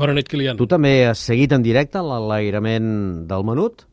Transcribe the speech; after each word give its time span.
Bona 0.00 0.14
nit, 0.16 0.30
Kilian. 0.32 0.56
Tu 0.56 0.64
també 0.64 1.04
has 1.10 1.20
seguit 1.28 1.52
en 1.52 1.60
directe 1.60 2.00
l'enlairament 2.00 2.86
del 3.28 3.42
menut? 3.44 3.84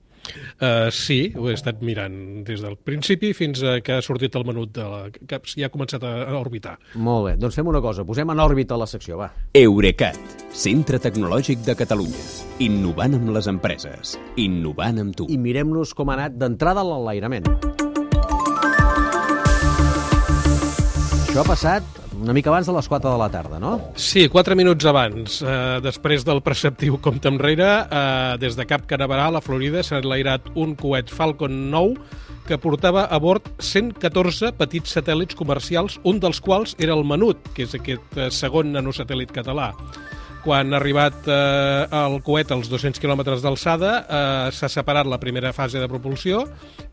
Uh, 0.60 0.88
sí, 0.92 1.34
ho 1.40 1.48
he 1.48 1.56
estat 1.56 1.82
mirant 1.84 2.16
des 2.48 2.60
del 2.64 2.76
principi 2.80 3.34
fins 3.36 3.62
a 3.64 3.78
que 3.84 3.96
ha 3.96 4.04
sortit 4.04 4.36
el 4.36 4.46
menut 4.48 4.74
de 4.76 4.86
la... 4.88 5.02
que 5.12 5.40
ja 5.52 5.68
ha 5.68 5.72
començat 5.72 6.04
a, 6.08 6.14
a 6.28 6.40
orbitar. 6.40 6.78
Molt 6.96 7.28
bé, 7.28 7.36
doncs 7.40 7.60
fem 7.60 7.68
una 7.68 7.84
cosa, 7.84 8.08
posem 8.08 8.32
en 8.32 8.44
òrbita 8.44 8.80
la 8.80 8.88
secció, 8.88 9.20
va. 9.20 9.30
Eurecat, 9.56 10.20
centre 10.56 11.00
tecnològic 11.04 11.64
de 11.68 11.76
Catalunya. 11.80 12.24
Innovant 12.64 13.20
amb 13.20 13.36
les 13.36 13.52
empreses. 13.52 14.16
Innovant 14.40 15.04
amb 15.04 15.16
tu. 15.16 15.28
I 15.32 15.40
mirem-nos 15.44 15.96
com 15.96 16.12
ha 16.12 16.20
anat 16.22 16.40
d'entrada 16.40 16.84
a 16.84 16.88
l'enlairament. 16.88 17.52
Això 21.28 21.44
ha 21.44 21.50
passat 21.52 22.07
una 22.22 22.34
mica 22.34 22.50
abans 22.50 22.68
de 22.68 22.74
les 22.74 22.88
4 22.90 23.12
de 23.12 23.18
la 23.18 23.30
tarda, 23.30 23.60
no? 23.60 23.74
Sí, 23.96 24.28
4 24.30 24.56
minuts 24.56 24.86
abans. 24.90 25.42
Eh, 25.42 25.80
després 25.84 26.26
del 26.26 26.42
preceptiu 26.46 26.98
compte 27.02 27.30
enrere, 27.30 27.68
eh, 27.68 28.38
des 28.42 28.58
de 28.58 28.66
Cap 28.66 28.88
Canaveral, 28.90 29.36
a 29.36 29.42
Florida, 29.42 29.84
s'ha 29.84 30.02
enlairat 30.02 30.50
un 30.56 30.76
coet 30.76 31.10
Falcon 31.10 31.70
9 31.72 31.96
que 32.48 32.58
portava 32.58 33.06
a 33.06 33.20
bord 33.20 33.50
114 33.60 34.54
petits 34.58 34.96
satèl·lits 34.96 35.36
comercials, 35.36 36.00
un 36.04 36.20
dels 36.20 36.40
quals 36.42 36.76
era 36.80 36.94
el 36.96 37.04
Menut, 37.04 37.52
que 37.54 37.68
és 37.68 37.76
aquest 37.76 38.18
eh, 38.18 38.32
segon 38.32 38.72
nanosatèl·lit 38.74 39.32
català 39.36 39.74
quan 40.48 40.72
ha 40.72 40.78
arribat 40.80 41.28
eh, 41.28 41.88
el 41.92 42.22
coet 42.24 42.54
als 42.56 42.70
200 42.72 43.02
quilòmetres 43.04 43.44
d'alçada, 43.44 43.92
eh, 44.00 44.52
s'ha 44.56 44.70
separat 44.72 45.10
la 45.10 45.20
primera 45.20 45.52
fase 45.52 45.82
de 45.82 45.90
propulsió, 45.92 46.46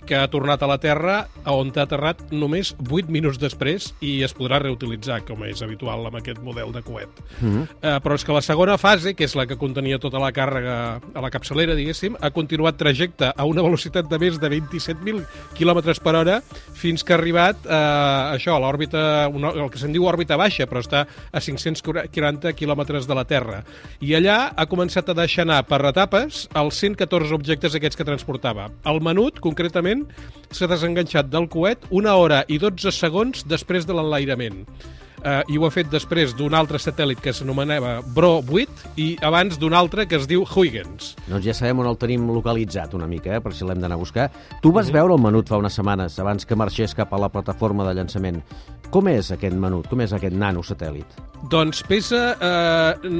que 0.07 0.17
ha 0.17 0.29
tornat 0.33 0.63
a 0.63 0.69
la 0.71 0.79
Terra, 0.83 1.27
on 1.51 1.73
ha 1.75 1.85
aterrat 1.85 2.23
només 2.33 2.73
8 2.89 3.13
minuts 3.13 3.39
després 3.41 3.93
i 4.05 4.23
es 4.25 4.35
podrà 4.35 4.61
reutilitzar, 4.63 5.21
com 5.29 5.45
és 5.45 5.63
habitual 5.63 6.07
amb 6.09 6.19
aquest 6.21 6.41
model 6.45 6.73
de 6.73 6.83
coet. 6.83 7.11
Mm 7.41 7.51
-hmm. 7.51 7.69
eh, 7.83 7.99
però 8.03 8.15
és 8.15 8.25
que 8.25 8.33
la 8.33 8.43
segona 8.43 8.79
fase, 8.79 9.15
que 9.15 9.25
és 9.25 9.35
la 9.35 9.47
que 9.47 9.57
contenia 9.57 9.99
tota 9.99 10.19
la 10.19 10.33
càrrega 10.33 11.01
a 11.15 11.21
la 11.21 11.31
capçalera, 11.31 11.75
diguéssim, 11.75 12.17
ha 12.21 12.31
continuat 12.31 12.77
trajecte 12.77 13.33
a 13.37 13.45
una 13.45 13.63
velocitat 13.63 14.09
de 14.09 14.19
més 14.19 14.41
de 14.41 14.49
27.000 14.49 15.25
km 15.59 16.01
per 16.03 16.15
hora 16.15 16.43
fins 16.73 17.05
que 17.05 17.13
ha 17.13 17.17
arribat 17.17 17.57
eh, 17.67 18.35
això, 18.37 18.57
a 18.57 18.59
l'òrbita, 18.59 19.27
el 19.27 19.71
que 19.71 19.79
se'n 19.79 19.93
diu 19.93 20.05
òrbita 20.05 20.37
baixa, 20.37 20.67
però 20.67 20.81
està 20.81 21.07
a 21.33 21.41
540 21.41 22.53
km 22.53 23.07
de 23.07 23.15
la 23.15 23.25
Terra 23.25 23.35
Terra. 23.35 23.63
I 24.05 24.15
allà 24.19 24.39
ha 24.55 24.67
començat 24.71 25.11
a 25.11 25.17
deixar 25.17 25.45
anar 25.47 25.61
per 25.69 25.81
etapes 25.89 26.45
els 26.61 26.81
114 26.83 27.35
objectes 27.37 27.77
aquests 27.77 27.99
que 27.99 28.07
transportava. 28.07 28.69
El 28.91 29.01
menut, 29.05 29.41
concretament, 29.45 29.94
s'ha 30.51 30.71
desenganxat 30.71 31.31
del 31.31 31.49
coet 31.53 31.87
una 31.91 32.17
hora 32.21 32.45
i 32.49 32.59
12 32.63 32.93
segons 32.95 33.47
després 33.51 33.87
de 33.87 33.97
l'enlairament 33.97 34.65
eh, 35.25 35.43
i 35.49 35.59
ho 35.59 35.67
ha 35.67 35.73
fet 35.73 35.91
després 35.93 36.35
d'un 36.37 36.55
altre 36.57 36.79
satèl·lit 36.83 37.21
que 37.25 37.33
s'anomenava 37.35 37.97
Bro 38.15 38.37
8 38.45 38.95
i 39.01 39.09
abans 39.25 39.59
d'un 39.61 39.75
altre 39.77 40.07
que 40.11 40.19
es 40.21 40.29
diu 40.31 40.45
Huygens. 40.45 41.15
Doncs 41.27 41.47
ja 41.47 41.57
sabem 41.57 41.81
on 41.83 41.89
el 41.91 41.99
tenim 42.01 42.29
localitzat 42.31 42.95
una 42.99 43.09
mica, 43.11 43.35
eh, 43.37 43.43
per 43.45 43.55
si 43.57 43.65
l'hem 43.65 43.81
d'anar 43.81 43.99
a 43.99 44.03
buscar. 44.03 44.31
Tu 44.61 44.71
vas 44.71 44.87
mm 44.87 44.91
-hmm. 44.91 44.95
veure 44.95 45.15
el 45.15 45.23
menut 45.23 45.49
fa 45.49 45.59
unes 45.59 45.75
setmanes, 45.75 46.19
abans 46.19 46.47
que 46.47 46.57
marxés 46.57 46.95
cap 46.95 47.13
a 47.13 47.19
la 47.19 47.29
plataforma 47.29 47.85
de 47.89 47.95
llançament. 47.95 48.43
Com 48.91 49.09
és 49.11 49.31
aquest 49.35 49.57
menut? 49.59 49.89
Com 49.91 50.03
és 50.05 50.13
aquest 50.17 50.35
nano 50.37 50.63
satèl·lit? 50.67 51.21
Doncs 51.51 51.83
pesa 51.85 52.21
eh, 52.41 53.11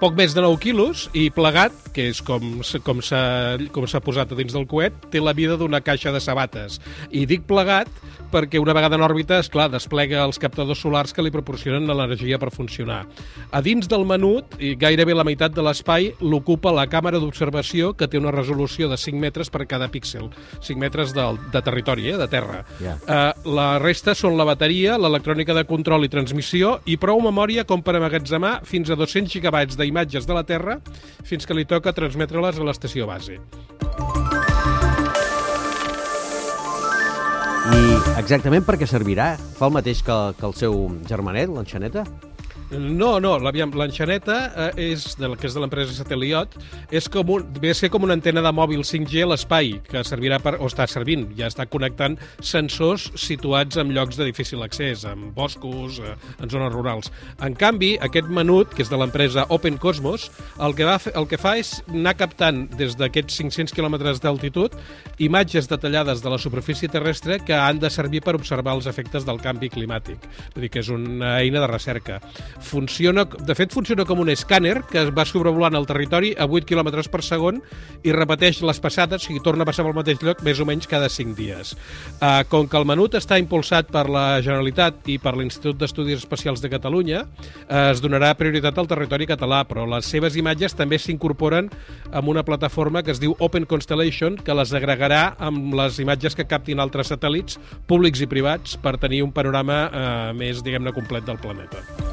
poc 0.00 0.14
més 0.16 0.32
de 0.32 0.40
9 0.40 0.56
quilos 0.62 1.08
i 1.12 1.26
plegat, 1.34 1.74
que 1.92 2.08
és 2.12 2.22
com, 2.24 2.62
com 2.86 3.02
s'ha 3.04 4.02
posat 4.04 4.32
a 4.32 4.38
dins 4.38 4.56
del 4.56 4.64
coet, 4.70 4.96
té 5.12 5.20
la 5.20 5.34
vida 5.36 5.58
d'una 5.60 5.82
caixa 5.84 6.14
de 6.14 6.22
sabates. 6.24 6.80
I 7.10 7.26
dic 7.28 7.44
plegat 7.48 7.90
perquè 8.32 8.58
una 8.60 8.72
vegada 8.72 8.96
en 8.96 9.04
òrbita, 9.04 9.36
és 9.42 9.50
clar, 9.52 9.68
desplega 9.70 10.22
els 10.24 10.40
captadors 10.40 10.80
solars 10.80 11.12
que 11.12 11.22
li 11.22 11.30
proporcionen 11.34 11.84
l'energia 11.86 12.38
per 12.40 12.48
funcionar. 12.54 13.02
A 13.52 13.60
dins 13.64 13.88
del 13.90 14.06
menut, 14.08 14.56
i 14.58 14.72
gairebé 14.80 15.14
la 15.14 15.26
meitat 15.28 15.52
de 15.52 15.64
l'espai, 15.64 16.08
l'ocupa 16.24 16.72
la 16.72 16.88
càmera 16.90 17.20
d'observació 17.20 17.92
que 17.92 18.08
té 18.08 18.18
una 18.18 18.32
resolució 18.32 18.88
de 18.88 18.96
5 18.96 19.20
metres 19.20 19.52
per 19.52 19.66
cada 19.68 19.90
píxel. 19.92 20.30
5 20.64 20.80
metres 20.80 21.12
de, 21.12 21.26
de 21.52 21.62
territori, 21.62 22.08
eh, 22.08 22.16
de 22.16 22.28
terra. 22.32 22.62
Yeah. 22.80 22.96
Eh, 23.04 23.52
la 23.52 23.68
resta 23.82 24.16
són 24.16 24.38
la 24.40 24.48
bateria, 24.48 24.81
memòria, 24.82 24.98
l'electrònica 24.98 25.54
de 25.54 25.62
control 25.62 26.02
i 26.04 26.10
transmissió 26.10 26.80
i 26.90 26.96
prou 26.98 27.20
memòria 27.22 27.62
com 27.64 27.82
per 27.82 27.94
amagatzemar 27.94 28.64
fins 28.66 28.90
a 28.90 28.96
200 28.98 29.30
gigabytes 29.30 29.78
d'imatges 29.78 30.26
de 30.26 30.34
la 30.34 30.42
Terra 30.42 30.80
fins 31.22 31.46
que 31.46 31.54
li 31.54 31.64
toca 31.64 31.92
transmetre-les 31.94 32.58
a 32.58 32.66
l'estació 32.66 33.06
base. 33.06 33.38
I 37.72 37.82
exactament 38.18 38.66
per 38.66 38.74
què 38.80 38.90
servirà? 38.90 39.36
Fa 39.54 39.68
el 39.70 39.76
mateix 39.78 40.02
que, 40.02 40.18
que 40.34 40.46
el 40.50 40.58
seu 40.58 40.88
germanet, 41.06 41.46
l'enxaneta? 41.46 42.02
No, 42.72 43.18
no, 43.20 43.34
l'enxaneta 43.36 44.36
eh, 44.48 44.92
és 44.92 45.04
de, 45.20 45.28
que 45.36 45.44
és 45.48 45.52
de 45.52 45.60
l'empresa 45.60 45.92
Sateliot, 45.92 46.54
és 46.94 47.08
com 47.12 47.28
un, 47.34 47.44
ve 47.60 47.72
a 47.72 47.76
ser 47.76 47.90
com 47.92 48.06
una 48.06 48.16
antena 48.16 48.40
de 48.44 48.52
mòbil 48.54 48.80
5G 48.86 49.26
a 49.26 49.28
l'espai, 49.28 49.74
que 49.84 50.00
servirà 50.08 50.38
per, 50.40 50.54
o 50.56 50.70
està 50.70 50.86
servint, 50.88 51.26
ja 51.36 51.50
està 51.52 51.66
connectant 51.68 52.16
sensors 52.40 53.10
situats 53.20 53.76
en 53.80 53.92
llocs 53.92 54.16
de 54.16 54.28
difícil 54.30 54.64
accés, 54.64 55.04
en 55.08 55.28
boscos, 55.36 55.98
eh, 56.00 56.14
en 56.40 56.52
zones 56.52 56.72
rurals. 56.72 57.12
En 57.44 57.56
canvi, 57.58 57.92
aquest 58.00 58.30
menut, 58.32 58.72
que 58.72 58.86
és 58.86 58.92
de 58.92 59.00
l'empresa 59.00 59.44
Open 59.52 59.76
Cosmos, 59.82 60.30
el 60.64 60.76
que, 60.78 60.88
va, 60.88 60.96
el 61.12 61.28
que 61.28 61.40
fa 61.40 61.58
és 61.60 61.74
anar 61.92 62.16
captant 62.16 62.64
des 62.78 62.96
d'aquests 62.96 63.36
500 63.42 63.76
quilòmetres 63.76 64.24
d'altitud 64.24 64.78
imatges 65.20 65.68
detallades 65.68 66.24
de 66.24 66.32
la 66.32 66.40
superfície 66.40 66.88
terrestre 66.88 67.38
que 67.44 67.58
han 67.58 67.82
de 67.82 67.92
servir 67.92 68.22
per 68.24 68.36
observar 68.38 68.78
els 68.78 68.88
efectes 68.88 69.28
del 69.28 69.44
canvi 69.44 69.68
climàtic. 69.72 70.24
Vull 70.54 70.66
dir 70.66 70.72
que 70.72 70.80
és 70.80 70.88
una 70.92 71.36
eina 71.42 71.60
de 71.60 71.68
recerca 71.68 72.20
funciona, 72.62 73.24
de 73.24 73.54
fet 73.58 73.72
funciona 73.74 74.06
com 74.08 74.20
un 74.22 74.30
escàner 74.32 74.78
que 74.88 75.04
va 75.14 75.24
sobrevolant 75.28 75.76
el 75.78 75.86
territori 75.88 76.32
a 76.38 76.46
8 76.46 76.68
km 76.68 77.02
per 77.12 77.22
segon 77.26 77.60
i 78.06 78.14
repeteix 78.14 78.62
les 78.64 78.80
passades, 78.82 79.26
sigui, 79.26 79.42
torna 79.44 79.66
a 79.66 79.68
passar 79.68 79.84
pel 79.86 79.96
mateix 79.96 80.22
lloc 80.24 80.42
més 80.46 80.60
o 80.62 80.66
menys 80.68 80.88
cada 80.90 81.10
5 81.12 81.36
dies. 81.38 81.74
Uh, 82.20 82.42
com 82.50 82.68
que 82.70 82.78
el 82.78 82.86
menut 82.88 83.16
està 83.18 83.38
impulsat 83.40 83.90
per 83.92 84.06
la 84.12 84.40
Generalitat 84.44 85.10
i 85.12 85.18
per 85.22 85.34
l'Institut 85.36 85.78
d'Estudis 85.80 86.22
Especials 86.22 86.62
de 86.62 86.70
Catalunya, 86.72 87.24
uh, 87.26 87.90
es 87.90 88.02
donarà 88.04 88.32
prioritat 88.38 88.78
al 88.78 88.90
territori 88.90 89.28
català, 89.30 89.62
però 89.68 89.86
les 89.90 90.08
seves 90.08 90.38
imatges 90.38 90.76
també 90.78 91.00
s'incorporen 91.02 91.70
amb 92.12 92.32
una 92.32 92.46
plataforma 92.46 93.02
que 93.02 93.12
es 93.14 93.20
diu 93.22 93.36
Open 93.40 93.66
Constellation, 93.68 94.38
que 94.38 94.56
les 94.56 94.72
agregarà 94.76 95.34
amb 95.42 95.74
les 95.78 96.00
imatges 96.02 96.38
que 96.38 96.48
captin 96.48 96.82
altres 96.82 97.12
satèl·lits 97.12 97.58
públics 97.90 98.22
i 98.22 98.30
privats 98.30 98.78
per 98.80 98.98
tenir 99.02 99.22
un 99.26 99.34
panorama 99.34 99.84
uh, 99.88 100.32
més, 100.36 100.62
diguem-ne, 100.64 100.94
complet 100.96 101.26
del 101.26 101.40
planeta. 101.42 102.11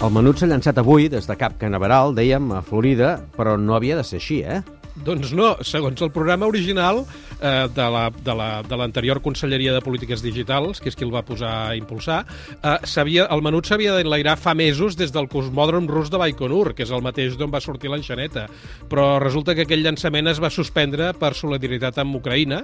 El 0.00 0.08
menut 0.16 0.38
s'ha 0.40 0.46
llançat 0.48 0.78
avui 0.80 1.10
des 1.12 1.26
de 1.28 1.34
Cap 1.36 1.58
Canaveral, 1.60 2.14
dèiem, 2.16 2.46
a 2.56 2.62
Florida, 2.64 3.18
però 3.34 3.58
no 3.60 3.74
havia 3.76 3.98
de 3.98 4.04
ser 4.08 4.16
així, 4.16 4.38
eh? 4.40 4.62
Doncs 5.04 5.32
no, 5.32 5.54
segons 5.64 6.00
el 6.04 6.10
programa 6.12 6.48
original 6.50 7.04
eh, 7.40 7.68
de 7.72 8.76
l'anterior 8.76 9.20
la, 9.20 9.24
Conselleria 9.24 9.72
de 9.72 9.80
Polítiques 9.80 10.20
Digitals, 10.22 10.80
que 10.80 10.90
és 10.92 10.96
qui 10.98 11.06
el 11.06 11.12
va 11.14 11.24
posar 11.24 11.52
a 11.70 11.76
impulsar, 11.78 12.22
eh, 12.60 12.76
el 13.20 13.42
menut 13.44 13.68
s'havia 13.68 13.94
d'enlairar 13.96 14.36
fa 14.36 14.54
mesos 14.54 14.96
des 15.00 15.12
del 15.12 15.28
cosmòdrom 15.32 15.88
rus 15.88 16.10
de 16.12 16.20
Baikonur, 16.20 16.74
que 16.74 16.84
és 16.84 16.92
el 16.92 17.02
mateix 17.02 17.38
d'on 17.40 17.52
va 17.52 17.62
sortir 17.64 17.90
l'enxaneta. 17.90 18.46
Però 18.90 19.18
resulta 19.22 19.54
que 19.54 19.64
aquell 19.64 19.84
llançament 19.84 20.28
es 20.28 20.40
va 20.42 20.50
suspendre 20.52 21.12
per 21.16 21.32
solidaritat 21.34 21.98
amb 22.02 22.20
Ucraïna 22.20 22.62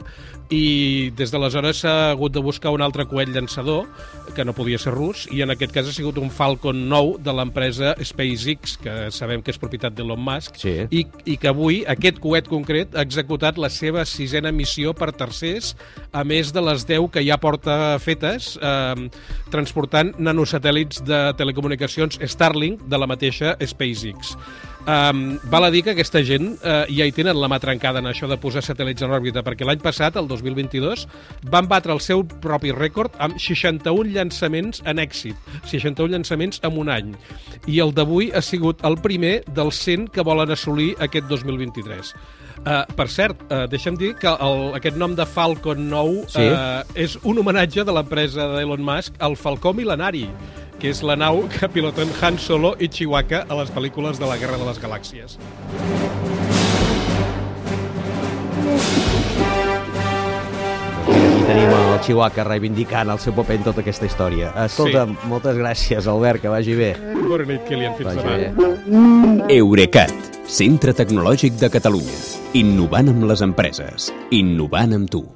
i 0.52 1.10
des 1.16 1.32
d'aleshores 1.32 1.80
s'ha 1.84 1.96
hagut 2.10 2.34
de 2.36 2.44
buscar 2.44 2.74
un 2.74 2.84
altre 2.84 3.06
coet 3.08 3.32
llançador, 3.32 3.86
que 4.36 4.44
no 4.44 4.52
podia 4.52 4.78
ser 4.78 4.92
rus, 4.92 5.24
i 5.32 5.40
en 5.40 5.54
aquest 5.54 5.72
cas 5.72 5.88
ha 5.88 5.94
sigut 5.94 6.18
un 6.20 6.28
Falcon 6.30 6.84
9 6.90 7.22
de 7.24 7.32
l'empresa 7.32 7.94
SpaceX, 8.04 8.76
que 8.82 8.96
sabem 9.14 9.40
que 9.42 9.54
és 9.54 9.60
propietat 9.60 9.96
d'Elon 9.96 10.20
Musk, 10.20 10.60
sí. 10.60 10.76
i, 10.90 11.06
i 11.24 11.38
que 11.40 11.48
avui 11.48 11.80
aquest 11.88 12.20
coet 12.26 12.48
concret 12.50 12.96
ha 12.96 13.04
executat 13.06 13.58
la 13.62 13.70
seva 13.70 14.02
sisena 14.08 14.50
missió 14.54 14.92
per 14.96 15.12
tercers, 15.14 15.74
a 16.10 16.24
més 16.26 16.50
de 16.54 16.62
les 16.64 16.86
10 16.88 17.06
que 17.14 17.22
ja 17.22 17.38
porta 17.38 17.96
fetes, 18.02 18.56
eh, 18.58 19.06
transportant 19.54 20.10
nanosatèl·lits 20.18 21.04
de 21.06 21.20
telecomunicacions 21.38 22.18
Starlink 22.34 22.82
de 22.90 22.98
la 22.98 23.06
mateixa 23.06 23.54
SpaceX. 23.62 24.34
Um, 24.86 25.40
val 25.50 25.64
a 25.66 25.70
dir 25.74 25.82
que 25.82 25.90
aquesta 25.96 26.20
gent 26.22 26.52
uh, 26.62 26.84
ja 26.86 27.06
hi 27.08 27.12
tenen 27.14 27.34
la 27.42 27.48
mà 27.50 27.58
trencada 27.58 27.98
en 27.98 28.06
això 28.06 28.28
de 28.30 28.36
posar 28.38 28.62
satèl·lits 28.62 29.02
en 29.02 29.10
òrbita, 29.10 29.42
perquè 29.42 29.66
l'any 29.66 29.80
passat, 29.82 30.14
el 30.14 30.28
2022, 30.30 31.08
van 31.50 31.66
batre 31.66 31.90
el 31.90 32.02
seu 32.04 32.22
propi 32.22 32.70
rècord 32.70 33.16
amb 33.18 33.34
61 33.42 34.14
llançaments 34.14 34.84
en 34.86 35.02
èxit, 35.02 35.34
61 35.66 36.14
llançaments 36.14 36.62
en 36.62 36.78
un 36.78 36.92
any. 36.94 37.12
I 37.66 37.82
el 37.82 37.90
d'avui 37.96 38.30
ha 38.30 38.44
sigut 38.46 38.84
el 38.86 39.00
primer 39.02 39.40
dels 39.58 39.82
100 39.82 40.12
que 40.14 40.22
volen 40.26 40.54
assolir 40.54 40.92
aquest 41.02 41.26
2023. 41.34 42.14
Uh, 42.66 42.82
per 42.98 43.08
cert, 43.12 43.42
uh, 43.50 43.66
deixa'm 43.70 43.98
dir 43.98 44.12
que 44.18 44.30
el, 44.30 44.62
aquest 44.78 44.96
nom 44.98 45.18
de 45.18 45.26
Falcon 45.28 45.82
9 45.90 46.22
sí? 46.30 46.46
uh, 46.46 46.86
és 46.94 47.18
un 47.26 47.42
homenatge 47.42 47.84
de 47.86 47.94
l'empresa 47.94 48.46
d'Elon 48.54 48.86
Musk 48.86 49.18
al 49.22 49.36
Falcó 49.38 49.74
Milenari, 49.76 50.24
que 50.80 50.90
és 50.92 51.02
la 51.06 51.16
nau 51.16 51.44
que 51.52 51.68
piloten 51.72 52.12
Han 52.20 52.38
Solo 52.38 52.74
i 52.78 52.88
Chewbacca 52.92 53.44
a 53.48 53.60
les 53.60 53.72
pel·lícules 53.72 54.20
de 54.20 54.28
la 54.28 54.36
Guerra 54.40 54.58
de 54.60 54.68
les 54.68 54.80
Galàxies. 54.82 55.38
Aquí 61.06 61.44
tenim 61.46 61.70
el 61.70 62.00
Chihuahua 62.02 62.44
reivindicant 62.44 63.10
el 63.14 63.20
seu 63.22 63.34
paper 63.36 63.56
en 63.60 63.64
tota 63.68 63.82
aquesta 63.84 64.08
història. 64.08 64.50
Escolta, 64.66 65.04
sí. 65.06 65.28
moltes 65.30 65.56
gràcies, 65.58 66.08
Albert, 66.10 66.42
que 66.42 66.52
vagi 66.52 66.74
bé. 66.78 66.90
Bona 67.26 67.46
nit, 67.48 67.62
Kilian. 67.68 67.94
Fins 67.98 68.10
Vagi 68.10 68.26
bé. 68.26 68.50
demà. 68.50 69.46
Eurecat, 69.54 70.12
centre 70.50 70.94
tecnològic 70.96 71.56
de 71.62 71.70
Catalunya. 71.72 72.18
Innovant 72.58 73.14
amb 73.14 73.28
les 73.30 73.42
empreses. 73.46 74.10
Innovant 74.34 74.98
amb 74.98 75.10
tu. 75.10 75.24